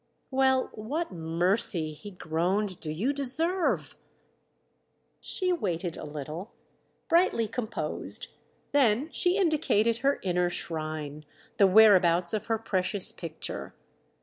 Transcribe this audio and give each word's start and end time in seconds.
"Well, 0.31 0.71
what 0.73 1.11
mercy," 1.11 1.93
he 1.93 2.09
groaned, 2.09 2.79
"do 2.79 2.89
you 2.89 3.13
deserve?" 3.13 3.95
She 5.19 5.53
waited 5.53 5.95
a 5.95 6.05
little, 6.05 6.53
brightly 7.07 7.47
composed—then 7.47 9.11
she 9.11 9.37
indicated 9.37 9.97
her 9.97 10.19
inner 10.23 10.49
shrine, 10.49 11.23
the 11.57 11.67
whereabouts 11.67 12.33
of 12.33 12.47
her 12.47 12.57
precious 12.57 13.11
picture. 13.11 13.75